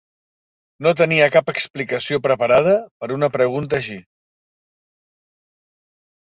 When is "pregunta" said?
3.37-3.79